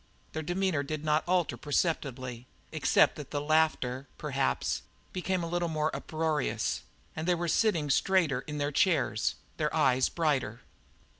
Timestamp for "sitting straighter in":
7.47-8.57